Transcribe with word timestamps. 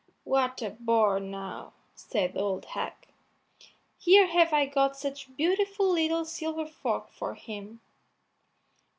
"What 0.23 0.63
a 0.63 0.71
bore, 0.71 1.19
now," 1.19 1.73
said 1.93 2.33
the 2.33 2.39
old 2.39 2.65
hag; 2.65 2.93
"here 3.99 4.25
have 4.25 4.51
I 4.51 4.65
got 4.65 4.97
such 4.97 5.27
a 5.27 5.31
beautiful 5.33 5.91
little 5.91 6.25
silver 6.25 6.65
fork 6.65 7.11
for 7.11 7.35
him." 7.35 7.81